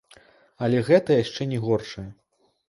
Але 0.67 0.79
гэта 0.87 1.19
яшчэ 1.23 1.47
не 1.53 1.61
горшае. 1.67 2.09